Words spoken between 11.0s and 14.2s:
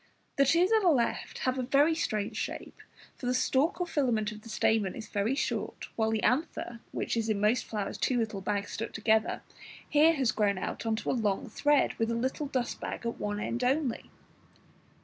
a long thread, with a little dust bag at one end only.